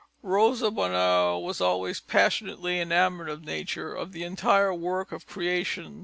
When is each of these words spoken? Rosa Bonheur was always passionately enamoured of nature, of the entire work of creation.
Rosa 0.23 0.71
Bonheur 0.71 1.37
was 1.45 1.61
always 1.61 1.99
passionately 1.99 2.81
enamoured 2.81 3.29
of 3.29 3.45
nature, 3.45 3.93
of 3.93 4.13
the 4.13 4.23
entire 4.23 4.73
work 4.73 5.11
of 5.11 5.27
creation. 5.27 5.99